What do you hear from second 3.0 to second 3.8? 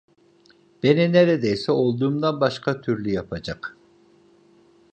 yapacak!